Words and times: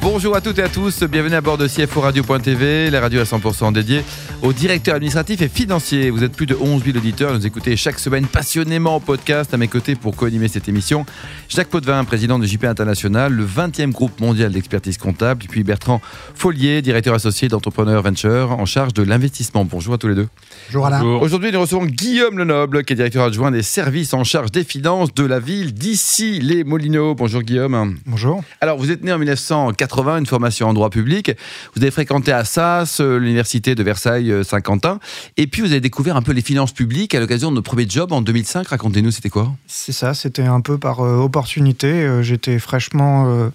Bonjour 0.00 0.36
à 0.36 0.40
toutes 0.40 0.58
et 0.58 0.62
à 0.62 0.68
tous, 0.68 1.02
bienvenue 1.04 1.34
à 1.34 1.40
bord 1.40 1.58
de 1.58 1.66
CFO 1.66 2.00
Radio.tv, 2.00 2.90
la 2.90 3.00
radio 3.00 3.20
à 3.20 3.24
100% 3.24 3.72
dédiée 3.72 4.04
aux 4.42 4.52
directeurs 4.52 4.94
administratifs 4.94 5.42
et 5.42 5.48
financiers. 5.48 6.10
Vous 6.10 6.22
êtes 6.22 6.32
plus 6.32 6.46
de 6.46 6.54
11 6.54 6.84
000 6.84 6.96
auditeurs, 6.96 7.34
nous 7.34 7.44
écoutez 7.46 7.76
chaque 7.76 7.98
semaine 7.98 8.26
passionnément 8.26 8.96
au 8.96 9.00
podcast. 9.00 9.52
À 9.52 9.56
mes 9.56 9.66
côtés 9.66 9.96
pour 9.96 10.14
co-animer 10.14 10.46
cette 10.46 10.68
émission, 10.68 11.04
Jacques 11.48 11.68
Potvin, 11.68 12.04
président 12.04 12.38
de 12.38 12.46
JP 12.46 12.64
International, 12.64 13.32
le 13.32 13.44
20e 13.44 13.90
groupe 13.90 14.20
mondial 14.20 14.52
d'expertise 14.52 14.98
comptable, 14.98 15.44
puis 15.48 15.64
Bertrand 15.64 16.00
Follier, 16.34 16.80
directeur 16.80 17.14
associé 17.14 17.48
d'Entrepreneur 17.48 18.00
Venture, 18.02 18.52
en 18.52 18.66
charge 18.66 18.94
de 18.94 19.02
l'investissement. 19.02 19.64
Bonjour 19.64 19.94
à 19.94 19.98
tous 19.98 20.08
les 20.08 20.14
deux. 20.14 20.28
Bonjour 20.68 20.86
Alain. 20.86 21.02
Aujourd'hui, 21.02 21.50
nous 21.50 21.60
recevons 21.60 21.86
Guillaume 21.86 22.38
Lenoble, 22.38 22.84
qui 22.84 22.92
est 22.92 22.96
directeur 22.96 23.24
adjoint 23.24 23.50
des 23.50 23.62
services 23.62 24.14
en 24.14 24.22
charge 24.22 24.52
des 24.52 24.64
finances 24.64 25.12
de 25.12 25.24
la 25.24 25.40
ville 25.40 25.74
d'ici 25.74 26.38
les 26.40 26.62
Molineaux. 26.62 27.14
Bonjour 27.14 27.42
Guillaume. 27.42 27.96
Bonjour. 28.06 28.44
Alors, 28.60 28.78
vous 28.78 28.92
êtes 28.92 29.02
né 29.02 29.12
en 29.12 29.18
1980, 29.18 29.87
une 29.96 30.26
formation 30.26 30.68
en 30.68 30.74
droit 30.74 30.90
public. 30.90 31.32
Vous 31.74 31.82
avez 31.82 31.90
fréquenté 31.90 32.32
Assas, 32.32 33.00
euh, 33.00 33.18
l'université 33.18 33.74
de 33.74 33.82
Versailles-Saint-Quentin. 33.82 35.00
Et 35.36 35.46
puis, 35.46 35.62
vous 35.62 35.72
avez 35.72 35.80
découvert 35.80 36.16
un 36.16 36.22
peu 36.22 36.32
les 36.32 36.42
finances 36.42 36.72
publiques 36.72 37.14
à 37.14 37.20
l'occasion 37.20 37.50
de 37.50 37.56
notre 37.56 37.68
premier 37.68 37.88
job 37.88 38.12
en 38.12 38.20
2005. 38.20 38.68
Racontez-nous, 38.68 39.10
c'était 39.10 39.30
quoi? 39.30 39.52
C'est 39.66 39.92
ça, 39.92 40.14
c'était 40.14 40.42
un 40.42 40.60
peu 40.60 40.78
par 40.78 41.00
euh, 41.00 41.16
opportunité. 41.16 41.88
Euh, 41.88 42.22
J'étais 42.22 42.58
fraîchement 42.58 43.26
euh, 43.28 43.48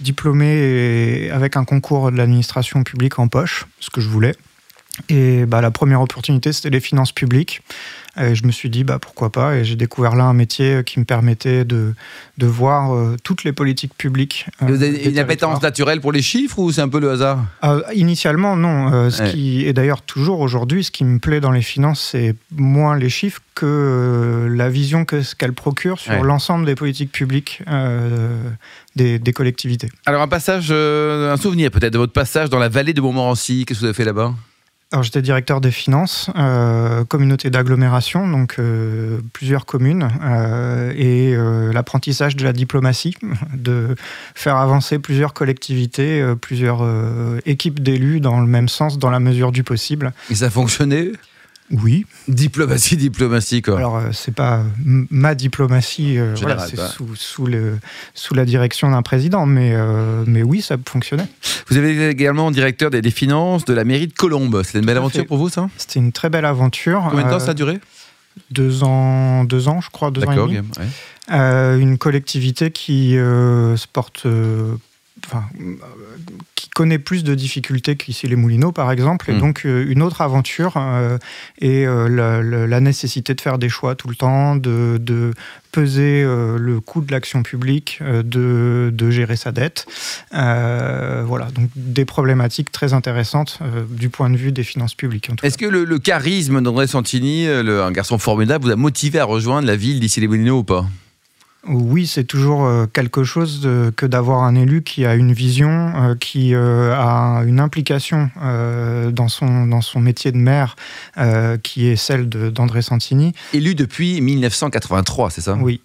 diplômé 0.00 1.30
avec 1.30 1.56
un 1.56 1.64
concours 1.64 2.10
de 2.10 2.16
l'administration 2.16 2.82
publique 2.84 3.18
en 3.18 3.28
poche, 3.28 3.66
ce 3.80 3.90
que 3.90 4.00
je 4.00 4.08
voulais. 4.08 4.34
Et 5.08 5.44
bah, 5.44 5.60
la 5.60 5.70
première 5.72 6.00
opportunité, 6.00 6.52
c'était 6.52 6.70
les 6.70 6.80
finances 6.80 7.12
publiques. 7.12 7.62
Et 8.16 8.36
je 8.36 8.46
me 8.46 8.52
suis 8.52 8.70
dit, 8.70 8.84
bah, 8.84 9.00
pourquoi 9.00 9.32
pas 9.32 9.56
Et 9.56 9.64
j'ai 9.64 9.74
découvert 9.74 10.14
là 10.14 10.22
un 10.22 10.34
métier 10.34 10.82
qui 10.86 11.00
me 11.00 11.04
permettait 11.04 11.64
de, 11.64 11.94
de 12.38 12.46
voir 12.46 12.94
euh, 12.94 13.16
toutes 13.24 13.42
les 13.42 13.52
politiques 13.52 13.94
publiques. 13.98 14.46
euh, 14.62 14.66
Vous 14.66 14.84
avez 14.84 15.02
une 15.10 15.18
appétence 15.18 15.60
naturelle 15.60 16.00
pour 16.00 16.12
les 16.12 16.22
chiffres 16.22 16.60
ou 16.60 16.70
c'est 16.70 16.80
un 16.80 16.88
peu 16.88 17.00
le 17.00 17.10
hasard? 17.10 17.44
Euh, 17.64 17.82
initialement, 17.92 18.54
non. 18.54 18.92
Euh, 18.92 19.10
ce 19.10 19.22
Ouais. 19.24 19.30
qui, 19.32 19.64
et 19.66 19.72
d'ailleurs, 19.72 20.00
toujours 20.02 20.38
aujourd'hui, 20.38 20.84
ce 20.84 20.92
qui 20.92 21.02
me 21.04 21.18
plaît 21.18 21.40
dans 21.40 21.50
les 21.50 21.62
finances, 21.62 22.10
c'est 22.12 22.36
moins 22.54 22.96
les 22.96 23.08
chiffres 23.08 23.40
que 23.56 23.66
euh, 23.66 24.48
la 24.48 24.68
vision 24.68 25.04
que 25.04 25.22
qu'elles 25.34 25.52
procurent 25.52 25.98
sur 25.98 26.12
Ouais. 26.12 26.22
l'ensemble 26.22 26.66
des 26.66 26.76
politiques 26.76 27.10
publiques 27.10 27.62
euh, 27.66 28.38
des, 28.94 29.18
des 29.18 29.32
collectivités. 29.32 29.88
Alors, 30.06 30.22
un 30.22 30.28
passage, 30.28 30.68
euh, 30.70 31.32
un 31.32 31.36
souvenir 31.36 31.72
peut-être 31.72 31.92
de 31.94 31.98
votre 31.98 32.12
passage 32.12 32.48
dans 32.48 32.60
la 32.60 32.68
vallée 32.68 32.92
de 32.94 33.00
Montmorency. 33.00 33.64
Qu'est-ce 33.66 33.80
que 33.80 33.84
vous 33.84 33.86
avez 33.86 33.94
fait 33.94 34.04
là-bas? 34.04 34.32
Alors, 34.94 35.02
j'étais 35.02 35.22
directeur 35.22 35.60
des 35.60 35.72
finances, 35.72 36.30
euh, 36.36 37.04
communauté 37.04 37.50
d'agglomération, 37.50 38.28
donc 38.28 38.60
euh, 38.60 39.18
plusieurs 39.32 39.66
communes, 39.66 40.08
euh, 40.22 40.92
et 40.94 41.34
l'apprentissage 41.74 42.36
de 42.36 42.44
la 42.44 42.52
diplomatie, 42.52 43.16
de 43.54 43.96
faire 44.36 44.54
avancer 44.54 45.00
plusieurs 45.00 45.34
collectivités, 45.34 46.24
plusieurs 46.40 46.86
équipes 47.44 47.82
d'élus 47.82 48.20
dans 48.20 48.40
le 48.40 48.46
même 48.46 48.68
sens, 48.68 48.96
dans 48.96 49.10
la 49.10 49.18
mesure 49.18 49.50
du 49.50 49.64
possible. 49.64 50.12
Et 50.30 50.36
ça 50.36 50.44
a 50.44 50.50
fonctionné? 50.50 51.10
Oui, 51.82 52.06
Diplomatie, 52.28 52.96
diplomatie, 52.96 53.60
quoi. 53.62 53.78
Alors, 53.78 53.96
euh, 53.96 54.08
c'est 54.12 54.34
pas 54.34 54.62
ma 54.84 55.34
diplomatie, 55.34 56.18
euh, 56.18 56.34
voilà, 56.40 56.66
c'est 56.66 56.76
sous, 56.76 57.14
sous, 57.16 57.46
le, 57.46 57.78
sous 58.14 58.34
la 58.34 58.44
direction 58.44 58.90
d'un 58.90 59.02
président, 59.02 59.44
mais, 59.46 59.72
euh, 59.74 60.24
mais 60.26 60.42
oui, 60.42 60.62
ça 60.62 60.76
fonctionnait. 60.88 61.26
Vous 61.68 61.76
avez 61.76 61.92
été 61.92 62.08
également 62.08 62.50
directeur 62.50 62.90
des, 62.90 63.02
des 63.02 63.10
finances 63.10 63.64
de 63.64 63.74
la 63.74 63.84
mairie 63.84 64.06
de 64.06 64.12
Colombes. 64.12 64.62
C'était 64.64 64.78
une 64.78 64.86
belle 64.86 64.98
aventure 64.98 65.22
fait. 65.22 65.26
pour 65.26 65.38
vous, 65.38 65.48
ça? 65.48 65.68
C'était 65.76 66.00
une 66.00 66.12
très 66.12 66.30
belle 66.30 66.44
aventure. 66.44 67.06
Combien 67.10 67.26
de 67.26 67.30
temps 67.30 67.40
ça 67.40 67.50
a 67.50 67.54
duré? 67.54 67.80
Deux 68.50 68.82
ans, 68.84 69.44
deux 69.44 69.68
ans, 69.68 69.80
je 69.80 69.90
crois, 69.90 70.10
deux 70.10 70.24
ans 70.24 70.32
et 70.32 70.36
demi. 70.36 70.56
ouais. 70.58 70.64
Euh, 71.32 71.78
une 71.78 71.98
collectivité 71.98 72.70
qui 72.70 73.16
euh, 73.16 73.76
se 73.76 73.86
porte, 73.86 74.26
euh, 74.26 74.74
enfin, 75.26 75.44
euh, 75.60 75.74
qui 76.54 76.68
connaît 76.70 76.98
plus 76.98 77.24
de 77.24 77.34
difficultés 77.34 77.96
qu'ici 77.96 78.26
les 78.28 78.36
Moulineaux, 78.36 78.72
par 78.72 78.90
exemple, 78.92 79.30
et 79.30 79.34
Mm. 79.34 79.38
donc 79.40 79.62
euh, 79.66 79.84
une 79.88 80.02
autre 80.02 80.20
aventure 80.20 80.74
euh, 80.76 81.18
et 81.60 81.86
euh, 81.86 82.08
la, 82.08 82.42
la- 82.42 82.66
la 82.66 82.80
nécessité 82.80 83.34
de 83.34 83.40
faire 83.40 83.58
des 83.58 83.68
choix 83.68 83.94
tout 83.94 84.08
le 84.08 84.14
temps, 84.16 84.56
de, 84.56 84.98
de 85.00 85.32
peser 85.72 86.22
euh, 86.22 86.56
le 86.58 86.80
coût 86.80 87.00
de 87.00 87.10
l'action 87.12 87.42
publique, 87.42 88.00
de, 88.02 88.90
de 88.92 89.10
gérer 89.10 89.36
sa 89.36 89.50
dette. 89.52 89.86
Voilà, 90.32 91.46
donc 91.54 91.70
des 91.76 92.04
problématiques 92.04 92.70
très 92.70 92.92
intéressantes 92.92 93.58
du 93.90 94.08
point 94.08 94.30
de 94.30 94.36
vue 94.36 94.52
des 94.52 94.62
finances 94.64 94.94
publiques. 94.94 95.30
Est-ce 95.42 95.58
que 95.58 95.66
le, 95.66 95.84
le 95.84 95.98
charisme 95.98 96.60
d'André 96.60 96.86
Santini, 96.86 97.46
le- 97.46 97.82
un 97.82 97.92
garçon 97.92 98.18
formidable, 98.18 98.64
vous 98.66 98.70
a 98.72 98.76
motivé 98.76 99.18
à 99.18 99.24
rejoindre 99.24 99.66
la 99.66 99.76
ville 99.76 100.00
d'ici 100.00 100.20
les 100.20 100.28
Moulineaux 100.28 100.58
ou 100.58 100.64
pas? 100.64 100.86
Oui, 101.66 102.06
c'est 102.06 102.24
toujours 102.24 102.66
euh, 102.66 102.86
quelque 102.86 103.24
chose 103.24 103.60
de- 103.60 103.92
que 103.96 104.04
d'avoir 104.06 104.42
un 104.42 104.54
élu 104.54 104.82
qui 104.82 105.06
a 105.06 105.14
une 105.14 105.32
vision, 105.32 105.92
euh, 105.96 106.14
qui 106.14 106.54
euh, 106.54 106.94
a 106.94 107.42
une 107.46 107.58
implication 107.60 108.30
euh, 108.42 109.10
dans, 109.10 109.28
son, 109.28 109.66
dans 109.66 109.80
son 109.80 110.00
métier 110.00 110.30
de 110.32 110.36
maire, 110.36 110.76
qui 111.62 111.86
est 111.86 111.96
celle 111.96 112.28
d'André 112.28 112.82
Santini. 112.82 113.32
Élu 113.52 113.74
depuis 113.74 114.20
1983, 114.20 115.30
c'est 115.30 115.40
ça? 115.40 115.54
Oui. 115.60 115.80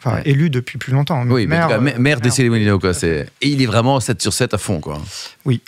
Enfin, 0.00 0.16
Ouais. 0.16 0.22
élu 0.26 0.50
depuis 0.50 0.76
plus 0.76 0.92
longtemps. 0.92 1.24
Oui, 1.28 1.46
mais 1.46 1.56
en 1.58 1.62
tout 1.62 1.68
cas, 1.68 1.78
maire, 1.98 2.20
les 2.42 2.50
Moulineaux, 2.50 2.78
quoi. 2.78 2.92
Et 3.40 3.48
il 3.48 3.62
est 3.62 3.66
vraiment 3.66 4.00
7 4.00 4.20
sur 4.20 4.34
7 4.34 4.52
à 4.52 4.58
fond, 4.58 4.80
quoi. 4.80 5.00
Oui. 5.46 5.62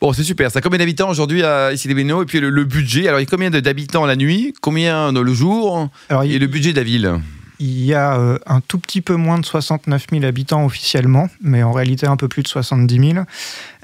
Bon, 0.00 0.12
c'est 0.12 0.24
super. 0.24 0.50
Ça 0.50 0.60
combien 0.60 0.78
d'habitants 0.78 1.08
aujourd'hui 1.08 1.42
à 1.42 1.72
ici 1.72 1.88
les 1.88 1.94
Et 2.22 2.26
puis 2.26 2.40
le, 2.40 2.50
le 2.50 2.64
budget, 2.64 3.08
alors 3.08 3.20
il 3.20 3.22
y 3.22 3.26
a 3.26 3.30
combien 3.30 3.48
d'habitants 3.50 4.04
la 4.04 4.16
nuit? 4.16 4.52
Combien 4.60 5.12
dans 5.14 5.22
le 5.22 5.32
jour? 5.32 5.88
Alors, 6.10 6.24
Et 6.24 6.28
il, 6.34 6.38
le 6.40 6.48
budget 6.48 6.72
de 6.72 6.76
la 6.78 6.82
ville? 6.82 7.14
Il 7.62 7.84
y 7.84 7.94
a 7.94 8.18
euh, 8.18 8.38
un 8.46 8.60
tout 8.60 8.78
petit 8.78 9.00
peu 9.00 9.14
moins 9.14 9.38
de 9.38 9.46
69 9.46 10.06
000 10.10 10.24
habitants 10.24 10.64
officiellement, 10.64 11.28
mais 11.40 11.62
en 11.62 11.72
réalité 11.72 12.08
un 12.08 12.16
peu 12.16 12.26
plus 12.26 12.42
de 12.42 12.48
70 12.48 13.12
000. 13.12 13.24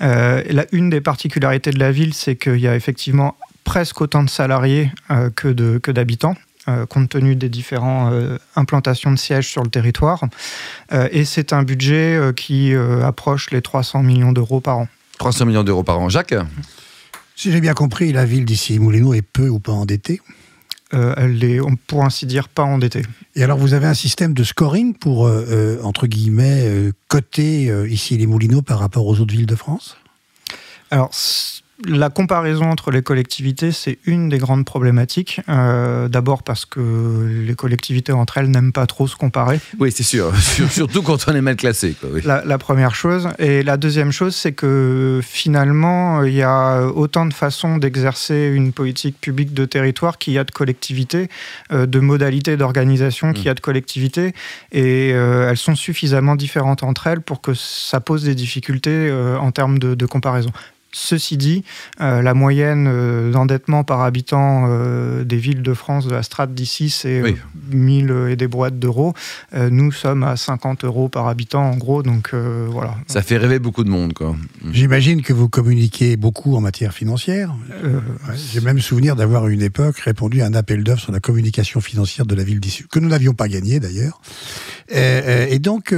Euh, 0.02 0.42
la, 0.50 0.66
une 0.72 0.90
des 0.90 1.00
particularités 1.00 1.70
de 1.70 1.78
la 1.78 1.92
ville, 1.92 2.12
c'est 2.12 2.34
qu'il 2.34 2.58
y 2.58 2.66
a 2.66 2.74
effectivement 2.74 3.36
presque 3.62 4.00
autant 4.00 4.24
de 4.24 4.30
salariés 4.30 4.90
euh, 5.12 5.30
que, 5.30 5.90
d'habitants. 5.92 6.34
compte 6.88 7.08
tenu 7.08 7.36
des 7.36 7.48
différentes 7.48 8.12
implantations 8.56 9.10
de 9.12 9.16
sièges 9.16 9.48
sur 9.48 9.62
le 9.62 9.70
territoire. 9.70 10.24
Euh, 10.92 11.08
et 11.12 11.24
c'est 11.24 11.52
un 11.52 11.62
budget 11.62 12.16
euh, 12.16 12.32
qui 12.32 12.74
euh, 12.74 13.06
approche 13.06 13.50
les 13.52 13.62
300 13.62 14.02
millions 14.02 14.32
d'euros 14.32 14.60
par 14.60 14.78
an. 14.78 14.88
300 15.18 15.46
millions 15.46 15.64
d'euros 15.64 15.84
par 15.84 15.98
an. 16.00 16.08
Jacques? 16.08 16.34
Si 17.36 17.52
j'ai 17.52 17.60
bien 17.60 17.74
compris, 17.74 18.12
la 18.12 18.24
ville 18.24 18.44
d'ici 18.44 18.78
Moulineaux 18.80 19.14
est 19.14 19.22
peu 19.22 19.48
ou 19.48 19.60
pas 19.60 19.72
endettée. 19.72 20.20
Euh, 20.94 21.14
elle 21.18 21.44
est, 21.44 21.60
on- 21.60 21.76
pour 21.76 22.04
ainsi 22.04 22.24
dire, 22.24 22.48
pas 22.48 22.62
endettée. 22.62 23.02
Et 23.34 23.42
alors, 23.42 23.58
vous 23.58 23.74
avez 23.74 23.86
un 23.86 23.94
système 23.94 24.32
de 24.32 24.42
scoring 24.42 24.94
pour, 24.94 25.26
euh, 25.26 25.44
euh, 25.50 25.82
entre 25.82 26.06
guillemets, 26.06 26.62
euh, 26.66 26.92
coter 27.08 27.64
ici 27.88 28.16
les 28.16 28.26
Moulineaux 28.26 28.62
par 28.62 28.78
rapport 28.78 29.06
aux 29.06 29.20
autres 29.20 29.34
villes 29.34 29.46
de 29.46 29.54
France? 29.54 29.96
Alors, 30.90 31.10
la 31.86 32.10
comparaison 32.10 32.64
entre 32.64 32.90
les 32.90 33.02
collectivités, 33.02 33.70
c'est 33.70 33.98
une 34.04 34.28
des 34.28 34.38
grandes 34.38 34.64
problématiques. 34.64 35.40
Euh, 35.48 36.08
D'abord 36.08 36.42
parce 36.42 36.64
que 36.64 37.44
les 37.46 37.54
collectivités 37.54 38.12
entre 38.12 38.38
elles 38.38 38.50
n'aiment 38.50 38.72
pas 38.72 38.86
trop 38.86 39.06
se 39.06 39.14
comparer. 39.16 39.60
Oui, 39.78 39.92
c'est 39.92 40.02
sûr. 40.02 40.34
Sur- 40.40 40.70
Surtout 40.70 41.02
quand 41.02 41.28
on 41.28 41.34
est 41.34 41.40
mal 41.40 41.56
classé. 41.56 41.94
Quoi, 42.00 42.10
oui. 42.12 42.20
La, 42.24 42.44
la 42.44 42.58
première 42.58 42.94
chose. 42.94 43.28
Et 43.38 43.62
la 43.62 43.76
deuxième 43.76 44.10
chose, 44.10 44.34
c'est 44.34 44.52
que 44.52 45.20
finalement, 45.22 46.24
il 46.24 46.34
y 46.34 46.42
a 46.42 46.82
autant 46.86 47.26
de 47.26 47.32
façons 47.34 47.76
d'exercer 47.76 48.50
une 48.52 48.72
politique 48.72 49.20
publique 49.20 49.54
de 49.54 49.64
territoire 49.64 50.18
qu'il 50.18 50.32
y 50.32 50.38
a 50.38 50.44
de 50.44 50.50
collectivités, 50.50 51.28
euh, 51.72 51.86
de 51.86 52.00
modalités 52.00 52.56
d'organisation 52.56 53.32
qu'il 53.32 53.44
y 53.44 53.48
a 53.50 53.54
de 53.54 53.60
collectivités. 53.60 54.34
Et 54.72 55.12
euh, 55.14 55.48
elles 55.50 55.56
sont 55.56 55.76
suffisamment 55.76 56.34
différentes 56.36 56.82
entre 56.82 57.06
elles 57.06 57.20
pour 57.20 57.40
que 57.40 57.54
ça 57.54 58.00
pose 58.00 58.24
des 58.24 58.34
difficultés 58.34 59.12
en 59.40 59.50
termes 59.52 59.78
de, 59.78 59.94
de 59.94 60.06
comparaison. 60.06 60.50
Ceci 61.00 61.36
dit, 61.36 61.62
euh, 62.00 62.22
la 62.22 62.34
moyenne 62.34 62.86
euh, 62.90 63.30
d'endettement 63.30 63.84
par 63.84 64.00
habitant 64.02 64.64
euh, 64.68 65.22
des 65.22 65.36
villes 65.36 65.62
de 65.62 65.72
France, 65.72 66.06
de 66.06 66.10
la 66.10 66.24
strate 66.24 66.52
d'ici, 66.54 66.90
c'est 66.90 67.22
Oui. 67.22 67.36
euh, 67.72 67.76
1000 67.76 68.10
et 68.30 68.36
des 68.36 68.48
boîtes 68.48 68.78
d'euros. 68.80 69.14
Euh, 69.54 69.70
nous 69.70 69.92
sommes 69.92 70.24
à 70.24 70.36
50 70.36 70.84
euros 70.84 71.08
par 71.08 71.28
habitant, 71.28 71.62
en 71.70 71.76
gros. 71.76 72.02
Donc 72.02 72.30
euh, 72.34 72.66
voilà. 72.68 72.96
Ça 73.06 73.22
fait 73.22 73.36
rêver 73.36 73.60
beaucoup 73.60 73.84
de 73.84 73.90
monde. 73.90 74.12
Quoi. 74.12 74.34
J'imagine 74.72 75.22
que 75.22 75.32
vous 75.32 75.48
communiquez 75.48 76.16
beaucoup 76.16 76.56
en 76.56 76.60
matière 76.60 76.92
financière. 76.92 77.54
Euh, 77.84 78.00
Ouais, 78.28 78.34
J'ai 78.52 78.60
même 78.60 78.80
souvenir 78.80 79.14
d'avoir 79.14 79.44
à 79.44 79.48
une 79.50 79.62
époque 79.62 79.98
répondu 79.98 80.42
à 80.42 80.46
un 80.46 80.54
appel 80.54 80.82
d'offres 80.82 81.02
sur 81.04 81.12
la 81.12 81.20
communication 81.20 81.80
financière 81.80 82.26
de 82.26 82.34
la 82.34 82.42
ville 82.42 82.58
d'issue, 82.60 82.86
que 82.88 82.98
nous 82.98 83.08
n'avions 83.08 83.34
pas 83.34 83.46
gagné 83.48 83.78
d'ailleurs. 83.80 84.20
Et 84.90 85.58
donc, 85.60 85.94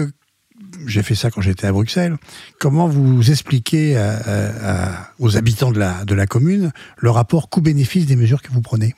j'ai 0.86 1.02
fait 1.02 1.14
ça 1.14 1.30
quand 1.30 1.40
j'étais 1.40 1.66
à 1.66 1.72
Bruxelles. 1.72 2.16
Comment 2.58 2.88
vous 2.88 3.30
expliquez 3.30 3.96
à- 3.96 4.16
à- 4.16 4.90
à- 4.92 5.08
aux 5.18 5.36
habitants 5.36 5.72
de 5.72 5.78
la, 5.78 6.04
de 6.04 6.14
la 6.14 6.26
commune 6.26 6.72
le 6.98 7.10
rapport 7.10 7.48
coût-bénéfice 7.48 8.06
des 8.06 8.16
mesures 8.16 8.42
que 8.42 8.50
vous 8.52 8.60
prenez? 8.62 8.94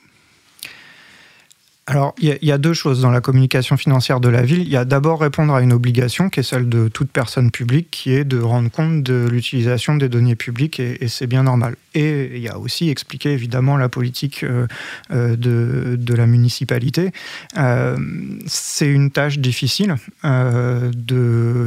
Alors, 1.85 2.15
il 2.17 2.37
y, 2.41 2.51
a 2.53 2.57
deux 2.57 2.73
choses 2.73 3.01
dans 3.01 3.11
la 3.11 3.19
communication 3.19 3.75
financière 3.75 4.21
de 4.21 4.29
la 4.29 4.41
ville. 4.41 4.61
Il 4.61 4.69
y 4.69 4.77
a 4.77 4.85
d'abord 4.85 5.19
répondre 5.19 5.53
à 5.53 5.61
une 5.61 5.73
obligation 5.73 6.29
qui 6.29 6.39
est 6.39 6.43
celle 6.43 6.69
de 6.69 6.87
toute 6.87 7.11
personne 7.11 7.51
publique, 7.51 7.91
qui 7.91 8.13
est 8.13 8.23
de 8.23 8.39
rendre 8.39 8.71
compte 8.71 9.03
de 9.03 9.27
l'utilisation 9.29 9.95
des 9.95 10.07
données 10.07 10.37
publiques, 10.37 10.79
et, 10.79 11.09
c'est 11.09 11.27
bien 11.27 11.43
normal. 11.43 11.75
Et 11.93 12.31
il 12.35 12.41
y 12.41 12.47
a 12.47 12.57
aussi 12.57 12.89
expliquer 12.89 13.33
évidemment 13.33 13.75
la 13.75 13.89
politique 13.89 14.45
euh, 14.45 14.65
euh, 15.11 15.35
de, 15.35 16.13
la 16.13 16.25
municipalité. 16.25 17.11
Euh, 17.57 17.97
c'est 18.45 18.87
une 18.87 19.11
tâche 19.11 19.39
difficile 19.39 19.95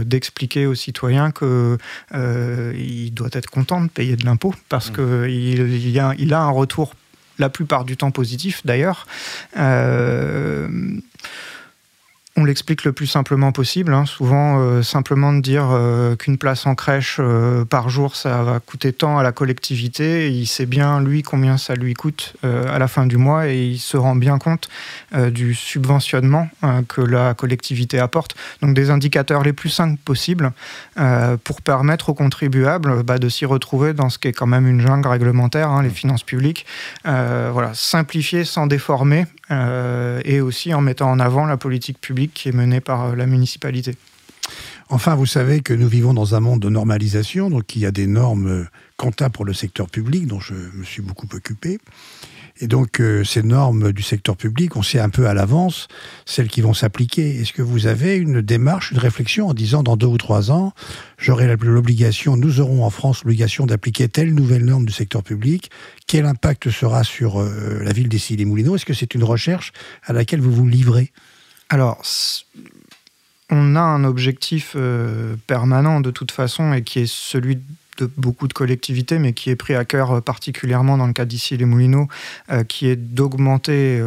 d'expliquer 0.07 0.67
aux 0.67 0.75
citoyens 0.75 1.31
qu'il 1.31 1.77
doit 3.13 3.29
être 3.33 3.51
content 3.51 3.83
de 3.83 3.89
payer 3.89 4.17
de 4.17 4.25
l'impôt 4.25 4.55
parce 4.71 4.91
mmh. 4.91 4.95
qu'il 4.95 5.89
il 5.89 6.01
a, 6.01 6.15
il 6.17 6.33
a 6.33 6.41
un 6.41 6.51
retour 6.51 6.95
la 7.39 7.49
plupart 7.49 7.85
du 7.85 7.97
temps 7.97 8.11
positif 8.11 8.63
d'ailleurs. 8.65 9.07
Euh, 9.57 10.69
on 12.37 12.45
l'explique 12.45 12.85
le 12.85 12.93
plus 12.93 13.07
simplement 13.07 13.51
possible. 13.51 13.95
Hein. 13.95 14.05
Souvent, 14.05 14.61
euh, 14.61 14.83
simplement 14.83 15.33
de 15.33 15.41
dire 15.41 15.69
euh, 15.71 16.17
qu'une 16.17 16.37
place 16.37 16.67
en 16.67 16.75
crèche 16.75 17.17
euh, 17.19 17.65
par 17.65 17.89
jour, 17.89 18.15
ça 18.15 18.43
va 18.43 18.61
coûter 18.61 18.93
tant 18.93 19.19
à 19.19 19.23
la 19.23 19.33
collectivité. 19.33 20.31
Il 20.31 20.47
sait 20.47 20.67
bien, 20.67 21.01
lui, 21.01 21.23
combien 21.23 21.57
ça 21.57 21.75
lui 21.75 21.95
coûte 21.95 22.35
à 22.43 22.79
la 22.79 22.89
fin 22.89 23.07
du 23.07 23.17
mois 23.17 23.49
et 23.49 23.65
il 23.65 23.79
se 23.79 23.97
rend 23.97 24.17
bien 24.17 24.39
compte 24.39 24.69
du 25.15 25.55
subventionnement 25.55 26.49
que 26.89 27.01
la 27.01 27.35
collectivité 27.35 27.99
apporte. 27.99 28.35
Donc, 28.63 28.75
des 28.75 28.91
indicateurs 28.91 29.43
les 29.43 29.53
plus 29.53 29.69
simples 29.69 29.99
possibles 30.05 30.53
pour 31.45 31.63
permettre 31.63 32.11
aux 32.11 32.15
contribuables 32.15 33.03
bah, 33.03 33.19
de 33.19 33.29
s'y 33.29 33.45
retrouver 33.45 33.95
dans 33.95 34.09
ce 34.09 34.19
qui 34.19 34.29
est 34.29 34.33
quand 34.33 34.47
même 34.47 34.67
une 34.67 34.81
jungle 34.81 35.09
réglementaire, 35.09 35.71
hein, 35.71 35.83
les 35.83 35.91
finances 35.91 36.23
publiques. 36.23 36.67
voilà, 37.05 37.73
simplifier 37.75 38.45
sans 38.45 38.67
déformer 38.67 39.27
et 39.51 40.41
aussi 40.41 40.75
en 40.75 40.81
mettant 40.81 41.11
en 41.11 41.21
avant 41.21 41.47
la 41.47 41.57
politique 41.57 42.01
publique 42.01 42.33
qui 42.35 42.49
est 42.49 42.53
menée 42.53 42.81
par 42.81 43.07
euh, 43.07 43.15
la 43.15 43.27
municipalité. 43.27 43.95
Enfin, 44.89 45.17
vous 45.17 45.27
savez 45.27 45.61
que 45.61 45.75
nous 45.75 45.89
vivons 45.89 46.15
dans 46.15 46.35
un 46.35 46.41
monde 46.41 46.61
de 46.61 46.69
normalisation, 46.69 47.51
donc 47.51 47.75
il 47.75 47.83
y 47.83 47.87
a 47.87 47.91
des 47.91 48.07
normes 48.07 48.49
euh, 48.49 48.65
comptables 48.97 49.33
pour 49.33 49.45
le 49.45 49.53
secteur 49.53 49.89
public, 49.89 50.27
dont 50.27 50.41
je 50.41 50.55
me 50.55 50.85
suis 50.85 51.03
beaucoup 51.03 51.27
occupé. 51.33 51.79
Et 52.61 52.69
donc, 52.69 53.01
euh, 53.01 53.23
ces 53.25 53.43
normes 53.43 53.93
du 53.93 54.03
secteur 54.03 54.37
public, 54.37 54.77
on 54.77 54.83
sait 54.83 54.99
un 54.99 55.11
peu 55.11 55.27
à 55.27 55.35
l'avance 55.35 55.89
celles 56.25 56.49
qui 56.49 56.61
vont 56.61 56.75
s'appliquer. 56.75 57.41
Est-ce 57.41 57.53
que 57.53 57.63
vous 57.63 57.87
avez 57.87 58.17
une 58.17 58.41
démarche, 58.41 58.93
une 58.93 58.99
réflexion 58.99 59.49
en 59.49 59.55
disant 59.55 59.83
dans 59.83 59.97
deux 59.97 60.07
ou 60.07 60.19
trois 60.19 60.51
ans, 60.51 60.73
j'aurai 61.19 61.47
l'obligation, 61.47 62.37
nous 62.37 62.61
aurons 62.61 62.85
en 62.85 62.91
France 62.91 63.25
l'obligation 63.25 63.67
d'appliquer 63.67 64.09
telle 64.09 64.35
nouvelle 64.35 64.65
norme 64.65 64.87
du 64.87 64.93
secteur 64.93 65.23
public? 65.23 65.71
Quel 66.07 66.25
impact 66.25 66.71
sera 66.71 67.05
sur 67.05 67.43
la 67.43 67.93
ville 67.93 68.09
des 68.09 68.33
et 68.33 68.45
moulineaux 68.45 68.77
Est-ce 68.77 68.87
que 68.87 68.95
c'est 68.95 69.15
une 69.15 69.25
recherche 69.25 69.73
à 70.05 70.13
laquelle 70.13 70.41
vous 70.41 70.53
vous 70.53 70.67
livrez? 70.67 71.13
Alors, 71.69 72.03
on 73.51 73.77
a 73.77 73.81
un 73.81 74.05
objectif 74.05 74.73
euh, 74.77 75.37
permanent 75.47 76.01
de 76.01 76.11
toute 76.11 76.33
façon 76.33 76.73
et 76.73 76.83
qui 76.83 77.01
est 77.01 77.11
celui 77.11 77.59
de 77.99 78.11
beaucoup 78.17 78.49
de 78.49 78.53
collectivités, 78.53 79.19
mais 79.19 79.33
qui 79.33 79.51
est 79.51 79.57
pris 79.57 79.75
à 79.75 79.85
cœur 79.85 80.13
euh, 80.13 80.21
particulièrement 80.21 80.97
dans 80.97 81.07
le 81.07 81.13
cas 81.13 81.25
d'ici 81.25 81.57
les 81.57 81.65
Moulineaux, 81.65 82.09
euh, 82.51 82.65
qui 82.65 82.89
est 82.89 82.97
d'augmenter 82.97 84.03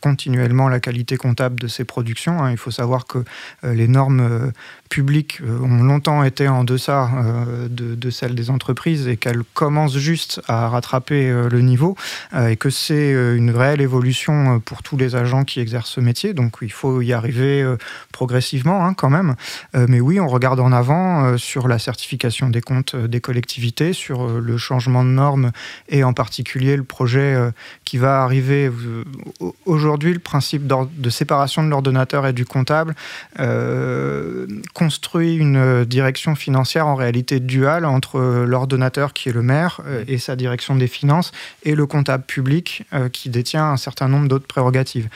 continuellement 0.00 0.68
la 0.68 0.80
qualité 0.80 1.16
comptable 1.16 1.58
de 1.60 1.68
ces 1.68 1.84
productions. 1.84 2.42
Hein. 2.42 2.50
Il 2.50 2.56
faut 2.56 2.70
savoir 2.70 3.06
que 3.06 3.24
les 3.62 3.88
normes 3.88 4.52
publiques 4.92 5.40
euh, 5.40 5.58
ont 5.60 5.82
longtemps 5.82 6.22
été 6.22 6.48
en 6.48 6.64
deçà 6.64 7.08
euh, 7.14 7.66
de, 7.70 8.10
celles 8.10 8.34
des 8.34 8.50
entreprises 8.50 9.08
et 9.08 9.16
qu'elles 9.16 9.42
commencent 9.54 9.96
juste 9.96 10.42
à 10.48 10.68
rattraper 10.68 11.30
euh, 11.30 11.48
le 11.48 11.62
niveau 11.62 11.96
et 12.36 12.56
que 12.56 12.68
c'est 12.68 13.12
une 13.12 13.50
réelle 13.50 13.80
évolution 13.80 14.60
pour 14.60 14.82
tous 14.82 14.98
les 14.98 15.16
agents 15.16 15.44
qui 15.44 15.60
exercent 15.60 15.90
ce 15.90 16.00
métier. 16.00 16.34
Donc 16.34 16.58
il 16.60 16.72
faut 16.72 17.00
y 17.00 17.12
arriver 17.12 17.64
progressivement 18.12 18.84
hein, 18.84 18.94
quand 18.94 19.08
même. 19.10 19.34
mais 19.74 20.00
oui, 20.00 20.20
on 20.20 20.28
regarde 20.28 20.60
en 20.60 20.72
avant 20.72 21.38
sur 21.38 21.68
la 21.68 21.78
certification 21.78 22.48
des 22.50 22.60
comptes 22.60 22.96
des 22.96 23.20
collectivités, 23.22 23.94
sur 23.94 24.28
le 24.28 24.58
changement 24.58 25.04
de 25.04 25.10
normes 25.10 25.52
et 25.88 26.04
en 26.04 26.12
particulier 26.12 26.76
le 26.76 26.84
projet 26.84 27.36
qui 27.84 27.96
va 27.96 28.22
arriver. 28.22 28.70
Aujourd'hui, 29.64 30.12
le 30.12 30.18
principe 30.18 30.66
de 30.66 31.10
séparation 31.10 31.64
de 31.64 31.68
l'ordonnateur 31.68 32.26
et 32.26 32.32
du 32.32 32.44
comptable 32.44 32.94
construit 34.74 35.36
une 35.36 35.56
euh, 35.56 35.84
direction 35.84 36.34
financière 36.34 36.86
en 36.86 36.94
réalité 36.94 37.40
duale 37.40 37.84
entre 37.84 38.18
euh, 38.18 38.44
l'ordonnateur 38.44 39.12
qui 39.12 39.28
est 39.28 39.32
le 39.32 39.42
maire 39.42 39.80
euh, 39.86 40.04
et 40.08 40.18
sa 40.18 40.36
direction 40.36 40.76
des 40.76 40.86
finances 40.86 41.32
et 41.62 41.74
le 41.74 41.86
comptable 41.86 42.24
public 42.24 42.84
qui 43.12 43.30
détient 43.30 43.64
un 43.64 43.76
certain 43.76 44.08
nombre 44.08 44.28
d'autres 44.28 44.46
prérogatives. 44.46 45.08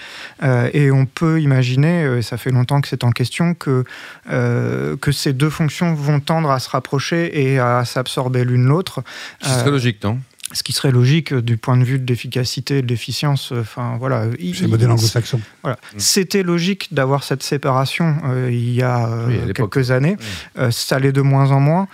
Et 0.73 0.91
on 0.91 1.07
peut 1.07 1.41
imaginer, 1.41 2.19
et 2.19 2.23
ça 2.23 2.37
fait 2.37 2.51
longtemps 2.51 2.81
que 2.81 2.89
c'est 2.89 3.05
en 3.05 3.11
question, 3.11 3.55
que, 3.55 3.85
que 4.27 5.13
ces 5.13 5.33
deux 5.33 5.51
fonctions 5.51 5.95
vont 5.95 6.21
tendre 6.21 6.51
à 6.51 6.59
se 6.59 6.71
rapprocher 6.71 7.51
et 7.51 7.59
à 7.59 7.85
s'absorber 7.97 8.45
l'une 8.45 8.67
l'autre. 8.67 9.03
C'est 9.43 9.67
logique, 9.67 10.03
non? 10.05 10.21
ce 10.53 10.63
qui 10.63 10.73
serait 10.73 10.93
logique 10.93 11.33
euh, 11.33 11.43
du 11.43 11.57
point 11.57 11.77
de 11.77 11.85
vue 11.85 11.99
de 11.99 12.07
l'efficacité 12.07 12.79
et 12.79 12.83
de 12.83 12.87
l'efficience. 12.87 13.53
Euh, 13.53 13.61
enfin, 13.61 13.97
voilà. 13.99 14.27
C'est 14.39 14.63
le 14.63 14.69
modèle 14.69 14.91
anglo-saxon. 14.91 15.41
Voilà. 15.63 15.79
Mm. 15.95 15.99
C'était 15.99 16.43
logique 16.43 16.95
d'avoir 16.95 17.25
cette 17.25 17.43
séparation 17.43 18.17
euh, 18.25 18.49
il 18.51 18.73
y 18.73 18.83
a 18.83 19.09
quelques 19.55 19.91
années. 19.91 20.17
Mm. 20.57 20.71
ça 20.71 20.99
l'est 20.99 21.13
de 21.13 21.21
moins 21.21 21.51
en 21.51 21.61
moins. 21.61 21.89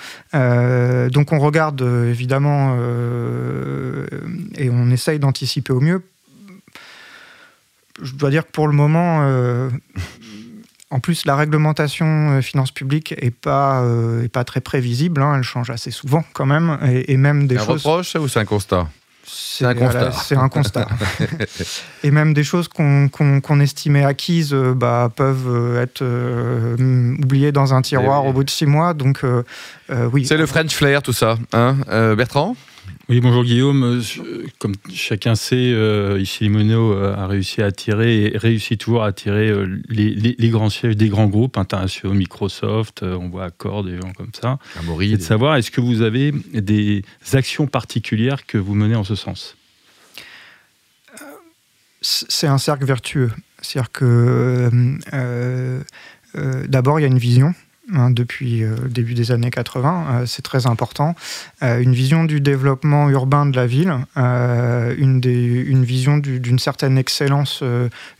donc 1.10 1.32
on 1.32 1.38
regarde 1.38 1.82
évidemment 2.08 2.76
et 4.56 4.70
on 4.70 4.90
essaye 4.90 5.19
d'anticiper 5.19 5.72
au 5.72 5.81
mieux. 5.81 6.02
Je 8.02 8.14
dois 8.14 8.31
dire 8.31 8.46
que 8.46 8.50
pour 8.50 8.69
le 8.69 8.75
moment, 8.75 9.70
en 10.93 11.00
plus, 11.00 11.25
la 11.25 11.37
réglementation 11.37 12.33
euh, 12.33 12.43
finances 12.43 12.71
publiques 12.71 13.15
est 13.17 13.35
pas 13.35 13.81
euh, 13.81 14.25
est 14.25 14.29
pas 14.29 14.44
très 14.44 14.61
prévisible. 14.61 15.23
Hein, 15.23 15.37
elle 15.39 15.43
change 15.43 15.71
assez 15.71 15.91
souvent 15.91 16.23
quand 16.35 16.44
même, 16.44 16.79
et, 17.09 17.17
même 17.17 17.47
des 17.47 17.56
un 17.56 17.65
choses. 17.65 17.87
Un 17.87 17.91
reproche 17.91 18.15
ou 18.17 18.29
c'est 18.29 18.41
un 18.41 18.44
constat 18.44 18.89
c'est 19.25 19.65
un 19.65 19.75
constat. 19.75 20.11
C'est 20.25 20.37
un 20.37 20.49
constat. 20.49 20.89
et 22.03 22.11
même 22.11 22.35
des 22.35 22.44
choses 22.44 22.69
qu'on 22.69 23.61
estimait 23.61 24.05
acquises 24.05 24.53
euh, 24.53 24.75
bah, 24.75 25.11
peuvent 25.15 25.79
être 25.79 26.03
oubliées 27.23 27.53
dans 27.53 27.73
un 27.73 27.81
tiroir 27.81 28.27
au 28.27 28.33
bout 28.33 28.44
de 28.44 28.50
six 28.50 28.67
mois. 28.67 28.93
Donc, 28.93 29.23
oui. 30.12 30.27
C'est 30.27 30.37
le 30.37 30.47
French 30.47 30.75
flair, 30.75 31.03
tout 31.03 31.15
ça. 31.15 31.39
Hein 31.53 31.77
Bertrand? 32.17 32.56
Oui, 33.08 33.20
bonjour 33.20 33.44
Guillaume. 33.44 34.00
Euh, 34.00 34.46
comme 34.58 34.75
chacun 34.93 35.34
sait, 35.34 35.73
euh, 35.73 36.19
ici 36.20 36.44
Limono 36.44 36.93
euh, 36.93 37.14
a 37.14 37.26
réussi 37.26 37.61
à 37.61 37.67
attirer 37.67 38.25
et 38.25 38.38
réussit 38.38 38.81
toujours 38.81 39.02
à 39.02 39.08
attirer 39.08 39.52
les, 39.88 40.49
grands 40.49 40.70
sièges 40.70 40.96
des 40.96 41.08
grands 41.08 41.26
groupes 41.26 41.58
internationaux, 41.58 42.14
Microsoft, 42.14 43.02
on 43.02 43.29
voit 43.29 43.44
Accord, 43.44 43.84
des 43.84 43.96
gens 43.96 44.12
comme 44.17 44.31
ça. 44.32 44.58
Amaury, 44.79 45.12
et 45.12 45.17
de 45.17 45.23
savoir, 45.23 45.56
est-ce 45.56 45.70
que 45.70 45.81
vous 45.81 46.02
avez 46.02 46.32
des 46.55 47.02
actions 47.32 47.67
particulières 47.67 48.46
que 48.46 48.58
vous 48.58 48.75
menez 48.75 48.94
en 48.94 49.05
ce 49.05 49.14
sens? 49.14 49.56
C'est 52.01 52.46
un 52.48 52.58
cercle 52.58 52.84
vertueux. 52.84 53.31
C'est-à-dire 53.60 53.93
que 53.93 54.70
d'abord, 56.67 56.98
il 56.98 57.03
y 57.03 57.06
a 57.06 57.08
une 57.08 57.19
vision 57.19 57.55
Hein, 57.91 58.10
depuis 58.10 58.62
euh, 58.62 58.77
le 58.84 58.91
début 58.91 59.15
des 59.15 59.32
années 59.32 59.51
80, 59.51 60.06
euh, 60.22 60.27
c'est 60.27 60.43
très 60.43 60.69
important. 60.69 61.17
Euh, 61.65 61.81
une 61.81 61.93
vision 61.93 62.22
du 62.22 62.41
développement 62.41 63.10
urbain 63.10 63.44
de 63.44 63.56
la 63.56 63.67
ville, 63.67 63.93
une, 64.15 65.84
vision 65.84 66.19
d'une 66.19 66.60
certaine 66.60 66.96
excellence 66.96 67.65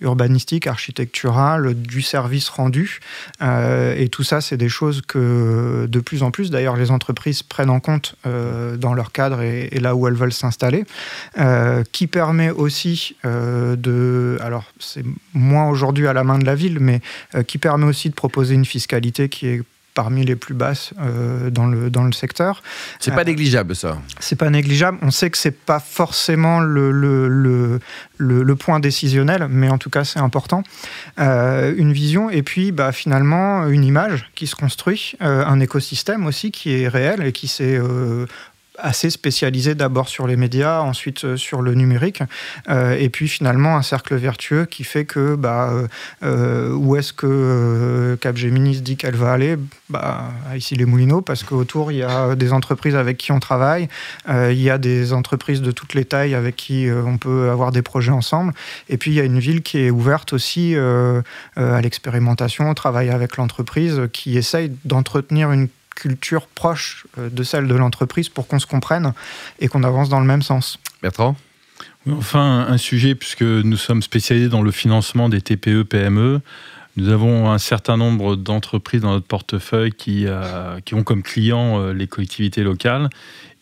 urbanistique, 0.01 0.67
architecturale, 0.67 1.75
du 1.75 2.03
service 2.03 2.49
rendu. 2.49 2.99
et 3.41 4.09
tout 4.11 4.25
ça, 4.25 4.41
c'est 4.41 4.57
des 4.57 4.69
choses 4.69 5.03
que 5.07 5.87
de 5.89 6.01
plus 6.01 6.23
en 6.23 6.31
plus, 6.31 6.51
d'ailleurs, 6.51 6.77
les 6.77 6.91
entreprises 6.91 7.43
prennent 7.43 7.71
en 7.71 7.81
compte 7.81 8.17
dans 8.25 8.95
leur 8.95 9.13
cadre 9.13 9.43
et, 9.43 9.69
là 9.81 9.95
où 9.95 10.09
elles 10.09 10.15
veulent 10.15 10.33
s'installer, 10.33 10.85
qui 11.93 12.07
permet 12.07 12.51
aussi 12.51 13.17
de, 13.25 14.39
alors 14.41 14.65
c'est 14.81 15.05
moins 15.35 15.69
aujourd'hui 15.69 16.09
à 16.09 16.13
la 16.13 16.25
main 16.25 16.39
de 16.39 16.45
la 16.45 16.55
ville, 16.55 16.79
mais 16.81 17.01
qui 17.47 17.59
permet 17.59 17.87
aussi 17.87 18.11
de 18.11 18.15
proposer 18.15 18.55
une 18.55 18.67
fiscalité 18.67 19.29
qui 19.29 19.47
est 19.47 19.62
parmi 19.95 20.25
les 20.25 20.37
plus 20.37 20.55
basses 20.55 20.95
euh, 21.01 21.51
dans, 21.51 21.67
le, 21.67 21.91
dans 21.91 22.05
le 22.05 22.13
secteur. 22.13 22.63
C'est 22.99 23.11
pas 23.15 23.21
euh, 23.21 23.25
négligeable 23.25 23.77
ça. 23.77 23.99
C'est 24.21 24.37
pas 24.37 24.51
négligeable. 24.51 24.99
On 25.03 25.11
sait 25.11 25.31
que 25.31 25.39
c'est 25.39 25.57
pas 25.65 25.81
forcément 25.81 26.61
le, 26.61 26.91
le, 26.91 27.29
le, 27.29 27.81
le, 28.19 28.57
point 28.57 28.81
décisionnel, 28.81 29.49
mais 29.51 29.69
en 29.69 29.79
tout 29.79 29.91
cas 29.91 30.05
c'est 30.05 30.21
important. 30.21 30.63
Euh, 31.19 31.75
une 31.77 31.93
vision 31.93 32.31
et 32.31 32.43
puis 32.43 32.73
bah, 32.73 32.93
finalement 32.93 33.67
une 33.67 33.85
image 33.85 34.31
qui 34.35 34.47
se 34.47 34.55
construit, 34.55 35.15
un 35.21 35.61
écosystème 35.61 36.27
aussi 36.27 36.51
qui 36.51 36.73
est 36.73 36.89
réel 36.89 37.23
et 37.23 37.33
qui 37.33 37.49
s'est 37.49 37.79
assez 38.83 39.11
spécialisé 39.11 39.75
d'abord 39.75 40.09
sur 40.09 40.27
les 40.27 40.37
médias, 40.37 40.81
ensuite 40.81 41.37
sur 41.37 41.63
le 41.63 41.75
numérique, 41.75 42.23
et 42.71 43.09
puis 43.09 43.29
finalement 43.29 43.77
un 43.77 43.83
cercle 43.83 44.17
vertueux 44.17 44.65
qui 44.67 44.85
fait 44.85 45.05
que 45.05 45.37
bah, 45.37 45.73
où 46.23 46.97
est-ce 46.97 47.13
que 47.13 48.19
Capgemini 48.21 48.75
se 48.75 48.81
dit 48.81 48.97
qu'elle 48.97 49.15
va 49.15 49.33
aller? 49.33 49.57
Bah, 49.89 50.31
Ici 50.57 50.75
les 50.75 50.85
Moulineaux, 50.85 51.21
parce 51.21 51.45
qu'autour 51.45 51.93
il 51.93 51.99
y 51.99 52.03
a 52.03 52.35
des 52.35 52.53
entreprises 52.53 52.97
avec 52.97 53.17
qui 53.17 53.33
on 53.33 53.41
travaille, 53.41 53.89
il 54.29 54.61
y 54.61 54.71
a 54.71 54.79
des 54.79 55.13
entreprises 55.13 55.63
de 55.63 55.71
toutes 55.71 55.95
les 55.95 56.05
tailles 56.05 56.35
avec 56.35 56.57
qui 56.57 56.89
on 56.91 57.19
peut 57.19 57.51
avoir 57.51 57.73
des 57.73 57.83
projets 57.83 58.13
ensemble, 58.13 58.53
et 58.89 58.97
puis 58.97 59.13
il 59.13 59.15
y 59.15 59.21
a 59.21 59.25
une 59.25 59.39
ville 59.39 59.63
qui 59.63 59.79
est 59.79 59.91
ouverte 59.91 60.33
aussi 60.33 60.75
à 60.77 61.81
l'expérimentation, 61.81 62.69
au 62.69 62.75
travail 62.75 63.11
avec 63.11 63.37
l'entreprise, 63.37 64.03
qui 64.13 64.37
essaye 64.37 64.73
d'entretenir 64.85 65.53
une 65.53 65.69
culture 65.95 66.47
proche 66.47 67.07
euh, 67.19 67.31
de 67.31 67.43
celle 67.43 67.69
de 67.69 67.75
l'entreprise 67.75 68.29
pour 68.29 68.47
qu'on 68.47 68.59
se 68.59 68.67
comprenne 68.67 69.13
et 69.61 69.69
qu'on 69.69 69.83
avance 69.83 70.09
dans 70.09 70.21
le 70.21 70.27
même 70.27 70.43
sens. 70.43 70.79
Bertrand? 71.03 71.37
Enfin, 72.11 72.67
un 72.69 72.79
sujet, 72.79 73.15
puisque 73.15 73.43
nous 73.43 73.77
sommes 73.77 74.03
spécialisés 74.03 74.49
dans 74.49 74.63
le 74.63 74.73
financement 74.73 75.29
des 75.29 75.41
TPE, 75.41 75.85
PME, 75.85 76.41
nous 76.97 77.09
avons 77.09 77.51
un 77.51 77.59
certain 77.59 77.97
nombre 77.97 78.37
d'entreprises 78.37 79.01
dans 79.01 79.13
notre 79.13 79.27
portefeuille 79.27 79.93
qui, 79.93 80.27
euh, 80.27 80.81
qui 80.85 80.95
ont 80.95 81.05
comme 81.05 81.23
clients 81.23 81.81
euh, 81.81 81.93
les 81.95 82.07
collectivités 82.07 82.63
locales 82.63 83.09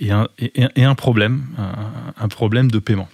et 0.00 0.10
un, 0.10 0.26
et, 0.38 0.84
un 0.84 0.94
problème, 0.94 1.44
un, 2.18 2.28
problème 2.28 2.70
de 2.70 2.78
paiement. 2.78 3.08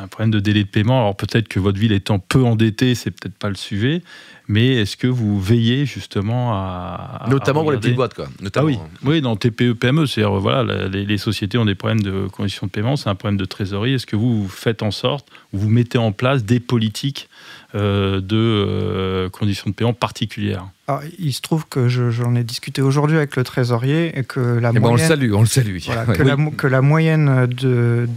Un 0.00 0.06
problème 0.06 0.30
de 0.30 0.38
délai 0.38 0.62
de 0.62 0.68
paiement. 0.68 1.00
Alors 1.00 1.16
peut-être 1.16 1.48
que 1.48 1.58
votre 1.58 1.78
ville 1.78 1.92
étant 1.92 2.20
peu 2.20 2.44
endettée, 2.44 2.94
c'est 2.94 3.10
peut-être 3.10 3.34
pas 3.34 3.48
le 3.48 3.56
sujet, 3.56 4.02
mais 4.46 4.76
est-ce 4.76 4.96
que 4.96 5.08
vous 5.08 5.40
veillez 5.40 5.86
justement 5.86 6.52
à. 6.52 7.26
Notamment 7.28 7.62
pour 7.62 7.72
les 7.72 7.78
petites 7.78 7.96
boîtes, 7.96 8.14
quoi. 8.14 8.28
Notamment. 8.40 8.68
Ah 8.68 8.86
oui. 9.02 9.10
oui, 9.10 9.20
dans 9.20 9.34
TPE, 9.34 9.72
PME, 9.72 10.06
c'est-à-dire 10.06 10.34
voilà, 10.34 10.88
les, 10.88 11.18
sociétés 11.18 11.58
ont 11.58 11.64
des 11.64 11.74
problèmes 11.74 12.00
de 12.00 12.28
conditions 12.28 12.68
de 12.68 12.70
paiement, 12.70 12.96
c'est 12.96 13.08
un 13.08 13.16
problème 13.16 13.38
de 13.38 13.44
trésorerie. 13.44 13.94
Est-ce 13.94 14.06
que 14.06 14.16
vous, 14.16 14.48
faites 14.48 14.82
en 14.82 14.92
sorte, 14.92 15.26
vous 15.52 15.68
mettez 15.68 15.98
en 15.98 16.12
place 16.12 16.44
des 16.44 16.60
politiques 16.60 17.28
euh, 17.74 18.20
de 18.20 18.36
euh, 18.36 19.28
conditions 19.30 19.68
de 19.70 19.74
paiement 19.74 19.94
particulières? 19.94 20.68
Il 21.18 21.32
se 21.32 21.40
trouve 21.40 21.66
que 21.68 21.88
j'en 21.88 22.34
ai 22.34 22.44
discuté 22.44 22.82
aujourd'hui 22.82 23.16
avec 23.16 23.36
le 23.36 23.44
trésorier 23.44 24.18
et 24.18 24.24
que 24.24 24.40
la 24.40 24.72
moyenne. 24.72 24.76
Eh 24.76 24.80
ben, 24.80 24.88
on 24.88 24.92
le 24.94 24.98
salue, 24.98 25.32
on 25.32 25.40
le 25.40 25.46
salue. 25.46 25.78
que, 26.56 26.66
la, 26.66 26.80
moyenne 26.80 27.46
de, 27.46 28.08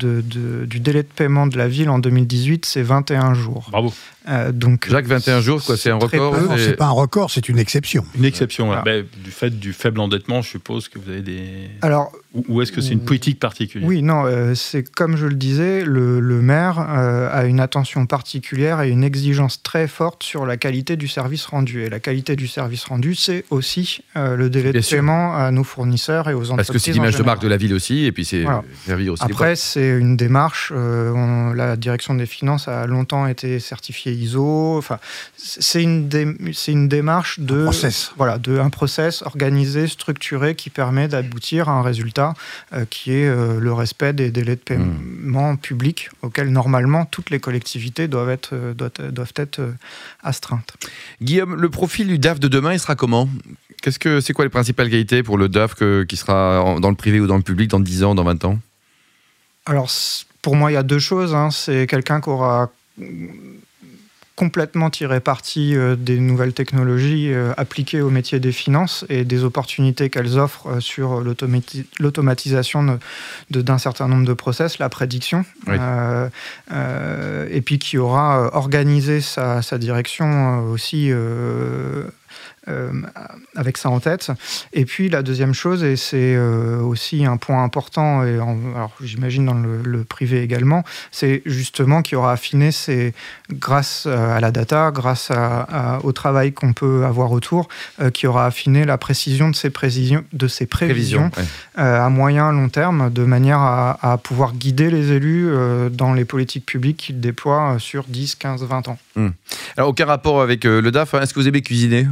du 0.65 0.79
délai 0.79 1.03
de 1.03 1.07
paiement 1.07 1.47
de 1.47 1.57
la 1.57 1.67
ville 1.67 1.89
en 1.89 1.99
2018, 1.99 2.65
c'est 2.65 2.81
21 2.81 3.33
jours. 3.33 3.67
Bravo. 3.71 3.93
Euh, 4.29 4.51
donc, 4.51 4.87
Jacques, 4.89 5.07
21 5.07 5.41
jours, 5.41 5.63
quoi, 5.63 5.77
c'est 5.77 5.89
un 5.89 5.95
record 5.95 6.35
c'est 6.57 6.75
pas 6.75 6.87
un 6.87 6.91
record, 6.91 7.31
c'est 7.31 7.49
une 7.49 7.59
exception. 7.59 8.05
Une 8.15 8.25
exception, 8.25 8.71
ben, 8.83 9.05
du 9.23 9.31
fait 9.31 9.49
du 9.49 9.73
faible 9.73 9.99
endettement, 9.99 10.41
je 10.41 10.49
suppose 10.49 10.87
que 10.89 10.99
vous 10.99 11.09
avez 11.09 11.21
des. 11.21 11.69
Alors. 11.81 12.11
Ou, 12.33 12.61
est-ce 12.61 12.71
que 12.71 12.79
c'est 12.79 12.93
une 12.93 13.03
politique 13.03 13.41
particulière 13.41 13.85
Oui, 13.85 14.01
non, 14.01 14.23
euh, 14.25 14.55
c'est 14.55 14.89
comme 14.89 15.17
je 15.17 15.25
le 15.25 15.35
disais, 15.35 15.83
le, 15.83 16.21
maire 16.41 16.79
euh, 16.79 17.29
a 17.29 17.43
une 17.43 17.59
attention 17.59 18.05
particulière 18.05 18.79
et 18.81 18.89
une 18.89 19.03
exigence 19.03 19.61
très 19.61 19.85
forte 19.85 20.23
sur 20.23 20.45
la 20.45 20.55
qualité 20.55 20.95
du 20.95 21.09
service 21.09 21.45
rendu. 21.45 21.83
Et 21.83 21.89
la 21.89 21.99
qualité 21.99 22.37
du 22.37 22.47
service 22.47 22.85
rendu, 22.85 23.15
c'est 23.15 23.43
aussi 23.49 24.03
le 24.15 24.49
délai 24.49 24.71
de 24.71 24.79
paiement 24.79 25.35
à 25.35 25.51
nos 25.51 25.65
fournisseurs 25.65 26.29
et 26.29 26.33
aux 26.33 26.51
entreprises. 26.51 26.67
Parce 26.67 26.69
que 26.69 26.79
c'est 26.79 26.93
l'image 26.93 27.17
de 27.17 27.23
marque 27.23 27.41
de 27.41 27.49
la 27.49 27.57
ville 27.57 27.73
aussi, 27.73 28.05
et 28.05 28.13
puis 28.13 28.23
c'est 28.23 28.45
servir 28.85 29.13
aussi. 29.13 29.23
Après, 29.23 29.57
c'est 29.57 29.89
une 29.89 30.15
démarche. 30.15 30.71
la 30.71 31.75
direction 31.75 32.15
des 32.15 32.25
finances 32.25 32.69
a 32.69 32.87
longtemps 32.87 33.27
été 33.27 33.59
certifiée 33.59 34.13
ISO. 34.13 34.77
Enfin, 34.77 34.99
c'est 35.35 35.83
une, 35.83 36.07
démarche 36.07 37.41
de, 37.41 37.61
un 37.61 37.63
process. 37.63 38.13
voilà, 38.15 38.37
de 38.37 38.57
un 38.57 38.69
process 38.69 39.21
organisé, 39.23 39.87
structuré, 39.87 40.55
qui 40.55 40.69
permet 40.69 41.09
d'aboutir 41.09 41.67
à 41.67 41.73
un 41.73 41.81
résultat 41.81 42.20
euh, 42.73 42.85
qui 42.89 43.11
est 43.11 43.27
euh, 43.27 43.59
le 43.59 43.73
respect 43.73 44.13
des 44.13 44.31
délais 44.31 44.55
de 44.55 44.61
paiement 44.61 45.53
mmh. 45.53 45.57
publics 45.57 46.09
auxquels 46.21 46.51
normalement 46.51 47.05
toutes 47.05 47.29
les 47.29 47.39
collectivités 47.39 48.07
doivent 48.07 48.29
être, 48.29 48.53
euh, 48.53 48.73
doivent, 48.73 49.33
être 49.35 49.61
astreintes. 50.23 50.73
Guillaume, 51.21 51.55
le 51.55 51.69
profil 51.69 52.07
du 52.07 52.19
DAF 52.19 52.39
de 52.39 52.47
demain, 52.47 52.73
il 52.73 52.79
sera 52.79 52.95
comment? 52.95 53.29
Qu'est-ce 53.81 53.99
que 53.99 54.21
c'est 54.21 54.33
quoi 54.33 54.45
les 54.45 54.49
principales 54.49 54.89
qualités 54.89 55.23
pour 55.23 55.37
le 55.37 55.49
DAF 55.49 55.75
qui 56.07 56.17
sera 56.17 56.77
dans 56.79 56.89
le 56.89 56.95
privé 56.95 57.19
ou 57.19 57.27
dans 57.27 57.37
le 57.37 57.43
public 57.43 57.69
dans 57.69 57.79
10 57.79 58.03
ans, 58.03 58.15
dans 58.15 58.23
20 58.23 58.45
ans? 58.45 58.59
Alors, 59.65 59.89
pour 60.41 60.55
moi, 60.55 60.71
il 60.71 60.75
y 60.75 60.77
a 60.77 60.83
deux 60.83 60.99
choses. 60.99 61.33
Hein. 61.33 61.49
C'est 61.51 61.87
quelqu'un 61.87 62.21
qui 62.21 62.29
aura 62.29 62.71
complètement 64.35 64.89
tirer 64.89 65.19
parti 65.19 65.75
euh, 65.75 65.95
des 65.95 66.19
nouvelles 66.19 66.53
technologies 66.53 67.31
euh, 67.31 67.53
appliquées 67.57 68.01
au 68.01 68.09
métier 68.09 68.39
des 68.39 68.51
finances 68.51 69.05
et 69.09 69.23
des 69.23 69.43
opportunités 69.43 70.09
qu'elles 70.09 70.37
offrent 70.37 70.67
euh, 70.67 70.79
sur 70.79 71.21
l'automatisation 71.99 72.99
d'un 73.49 73.77
certain 73.77 74.07
nombre 74.07 74.25
de 74.25 74.33
process, 74.33 74.79
la 74.79 74.89
prédiction, 74.89 75.45
et 75.67 77.61
puis 77.61 77.79
qui 77.79 77.97
aura 77.97 78.55
organisé 78.55 79.21
sa, 79.21 79.61
sa 79.61 79.77
direction 79.77 80.69
aussi 80.71 81.11
euh, 82.60 82.60
avec 83.55 83.77
ça 83.77 83.89
en 83.89 83.99
tête. 83.99 84.31
Et 84.73 84.85
puis 84.85 85.09
la 85.09 85.23
deuxième 85.23 85.53
chose, 85.53 85.83
et 85.83 85.95
c'est 85.95 86.35
euh, 86.35 86.79
aussi 86.79 87.25
un 87.25 87.37
point 87.37 87.63
important, 87.63 88.23
et 88.23 88.35
alors 88.35 88.91
j'imagine 89.01 89.45
dans 89.45 89.53
le, 89.55 90.03
privé 90.03 90.41
également, 90.41 90.83
c'est 91.11 91.41
justement 91.45 92.01
qu'il 92.01 92.17
aura 92.17 92.33
affiné, 92.33 92.71
c'est 92.71 93.13
grâce 93.51 94.05
à 94.05 94.39
la 94.39 94.51
data, 94.51 94.91
grâce 94.91 95.31
au 96.03 96.11
travail 96.11 96.53
qu'on 96.53 96.73
peut 96.73 97.05
avoir 97.05 97.31
autour, 97.31 97.67
euh, 97.99 98.09
qui 98.09 98.27
aura 98.27 98.45
affiné 98.45 98.85
la 98.85 98.97
précision 98.97 99.49
de 99.49 99.55
ses, 99.55 99.69
prévisions, 99.69 100.23
de 100.33 100.47
ses 100.47 100.65
prévisions 100.65 101.31
à 101.75 102.09
moyen 102.09 102.51
long 102.51 102.69
terme, 102.69 103.11
de 103.11 103.23
manière 103.23 103.59
à, 103.59 104.19
pouvoir 104.23 104.53
guider 104.53 104.89
les 104.89 105.11
élus 105.11 105.49
dans 105.91 106.13
les 106.13 106.25
politiques 106.25 106.65
publiques 106.65 106.97
qu'ils 106.97 107.19
déploient 107.19 107.77
sur 107.79 108.03
10, 108.07 108.35
15, 108.35 108.63
20 108.63 108.87
ans. 108.87 108.97
Hmm. 109.15 109.29
Alors 109.77 109.89
aucun 109.89 110.05
rapport 110.05 110.41
avec 110.41 110.63
le 110.63 110.91
DAF, 110.91 111.13
hein. 111.13 111.21
est-ce 111.21 111.33
que 111.33 111.39
vous 111.39 111.47
aimez 111.47 111.61
cuisiner? 111.61 112.07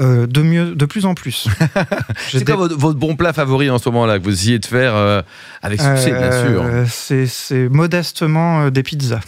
Euh, 0.00 0.28
de 0.28 0.42
mieux, 0.42 0.76
de 0.76 0.84
plus 0.84 1.06
en 1.06 1.14
plus. 1.14 1.48
c'est 2.30 2.44
quoi 2.44 2.54
votre, 2.54 2.94
bon 2.94 3.16
plat 3.16 3.32
favori 3.32 3.68
en 3.68 3.78
ce 3.78 3.88
moment-là 3.88 4.20
que 4.20 4.24
vous 4.24 4.32
essayez 4.32 4.60
de 4.60 4.66
faire 4.66 4.94
euh, 4.94 5.22
avec 5.60 5.80
succès, 5.80 6.12
bien 6.12 6.22
euh, 6.22 6.86
sûr 6.86 7.26
C'est 7.26 7.68
modestement 7.68 8.70
des 8.70 8.84
pizzas. 8.84 9.18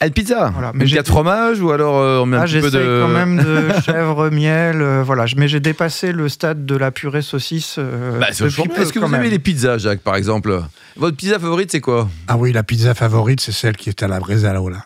Ah, 0.00 0.10
pizza 0.10 0.50
voilà, 0.52 0.72
mais 0.74 0.88
Une 0.88 1.04
fromage 1.04 1.60
ou 1.60 1.70
alors 1.70 2.22
on 2.22 2.26
met 2.26 2.38
un 2.38 2.40
ah, 2.40 2.44
petit 2.44 2.58
peu 2.58 2.70
de... 2.72 3.02
quand 3.02 3.12
même 3.12 3.36
de 3.36 3.68
chèvre, 3.84 4.30
miel, 4.30 4.82
voilà. 5.04 5.26
Mais 5.36 5.46
j'ai 5.46 5.60
dépassé 5.60 6.10
le 6.10 6.28
stade 6.28 6.66
de 6.66 6.74
la 6.74 6.90
purée 6.90 7.22
saucisse. 7.22 7.78
Bah, 7.78 8.30
Est-ce 8.30 8.92
que 8.92 8.98
vous 8.98 9.14
aimez 9.14 9.30
les 9.30 9.38
pizzas, 9.38 9.78
Jacques, 9.78 10.00
par 10.00 10.16
exemple 10.16 10.60
Votre 10.96 11.16
pizza 11.16 11.38
favorite, 11.38 11.70
c'est 11.70 11.80
quoi 11.80 12.08
Ah 12.26 12.36
oui, 12.36 12.52
la 12.52 12.64
pizza 12.64 12.94
favorite, 12.94 13.40
c'est 13.40 13.52
celle 13.52 13.76
qui 13.76 13.90
est 13.90 14.02
à 14.02 14.08
la 14.08 14.18
Bresalo, 14.18 14.70
là. 14.70 14.78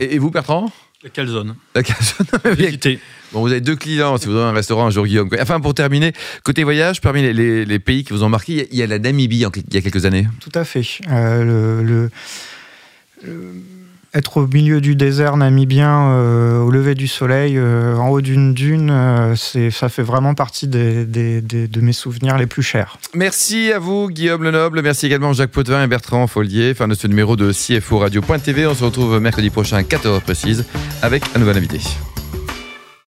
et, 0.00 0.18
vous, 0.18 0.30
Bertrand 0.30 0.70
La 1.02 1.08
calzone. 1.08 1.54
La 1.74 1.82
calzone. 1.82 2.26
Bon, 3.32 3.40
vous 3.40 3.50
avez 3.50 3.60
deux 3.60 3.76
clients 3.76 4.18
si 4.18 4.26
vous 4.26 4.36
avez 4.36 4.50
un 4.50 4.52
restaurant 4.52 4.86
un 4.86 4.90
jour, 4.90 5.06
Guillaume. 5.06 5.30
Enfin, 5.40 5.60
pour 5.60 5.74
terminer, 5.74 6.12
côté 6.44 6.64
voyage, 6.64 7.00
parmi 7.00 7.22
les, 7.32 7.78
pays 7.78 8.04
qui 8.04 8.12
vous 8.12 8.22
ont 8.22 8.28
marqué, 8.28 8.68
il 8.70 8.78
y 8.78 8.82
a 8.82 8.86
la 8.86 8.98
Namibie 8.98 9.46
il 9.56 9.74
y 9.74 9.78
a 9.78 9.80
quelques 9.80 10.04
années. 10.04 10.26
Tout 10.40 10.52
à 10.54 10.64
fait. 10.64 10.82
Euh, 11.10 11.82
le, 11.82 12.10
être 14.14 14.36
au 14.36 14.46
milieu 14.46 14.82
du 14.82 14.94
désert 14.94 15.38
namibien, 15.38 16.10
euh, 16.10 16.58
au 16.58 16.70
lever 16.70 16.94
du 16.94 17.08
soleil, 17.08 17.56
euh, 17.56 17.96
en 17.96 18.10
haut 18.10 18.20
d'une 18.20 18.52
dune, 18.52 18.92
c'est, 19.36 19.70
ça 19.70 19.88
fait 19.88 20.02
vraiment 20.02 20.34
partie 20.34 20.68
des, 20.68 21.06
de 21.06 21.80
mes 21.80 21.94
souvenirs 21.94 22.36
les 22.36 22.46
plus 22.46 22.62
chers. 22.62 22.98
Merci 23.14 23.72
à 23.72 23.78
vous, 23.78 24.10
Guillaume 24.10 24.42
Lenoble. 24.42 24.82
Merci 24.82 25.06
également 25.06 25.32
Jacques 25.32 25.50
Potvin 25.52 25.82
et 25.82 25.86
Bertrand 25.86 26.26
Follier. 26.26 26.74
Fin 26.74 26.88
de 26.88 26.94
ce 26.94 27.06
numéro 27.06 27.36
de 27.36 27.52
CFO 27.52 27.98
Radio.tv. 27.98 28.66
On 28.66 28.74
se 28.74 28.84
retrouve 28.84 29.18
mercredi 29.18 29.48
prochain 29.48 29.78
à 29.78 29.82
14h 29.82 30.20
précise 30.20 30.66
avec 31.00 31.22
un 31.34 31.38
nouvel 31.38 31.56
invité. 31.56 31.80